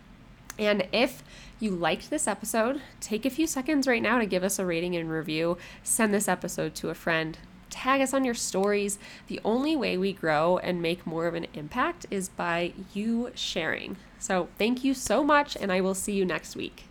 And 0.59 0.87
if 0.93 1.23
you 1.59 1.71
liked 1.71 2.11
this 2.11 2.27
episode, 2.27 2.83
take 3.01 3.25
a 3.25 3.31
few 3.31 3.47
seconds 3.47 3.87
right 3.87 4.03
now 4.03 4.19
to 4.19 4.27
give 4.27 4.45
us 4.45 4.59
a 4.59 4.66
rating 4.66 4.97
and 4.97 5.11
review. 5.11 5.59
Send 5.83 6.12
this 6.12 6.29
episode 6.29 6.75
to 6.77 6.90
a 6.90 6.95
friend 6.95 7.38
tag 7.71 8.01
us 8.01 8.12
on 8.12 8.25
your 8.25 8.35
stories. 8.35 8.99
The 9.29 9.40
only 9.45 9.77
way 9.77 9.97
we 9.97 10.12
grow 10.12 10.59
and 10.59 10.83
make 10.83 11.07
more 11.07 11.27
of 11.27 11.35
an 11.35 11.47
impact 11.55 12.05
is 12.11 12.29
by 12.29 12.73
you 12.93 13.31
sharing. 13.35 13.97
So, 14.21 14.49
thank 14.59 14.85
you 14.85 14.95
so 14.95 15.25
much, 15.25 15.57
and 15.57 15.73
I 15.73 15.81
will 15.81 15.95
see 15.95 16.13
you 16.13 16.27
next 16.27 16.55
week. 16.55 16.89